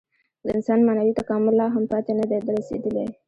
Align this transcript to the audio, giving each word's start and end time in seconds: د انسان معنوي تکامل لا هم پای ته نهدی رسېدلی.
د 0.43 0.47
انسان 0.57 0.79
معنوي 0.87 1.13
تکامل 1.19 1.53
لا 1.59 1.67
هم 1.75 1.83
پای 1.91 2.01
ته 2.05 2.11
نهدی 2.17 2.37
رسېدلی. 2.59 3.05